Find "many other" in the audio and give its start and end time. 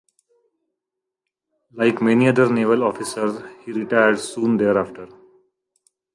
2.01-2.51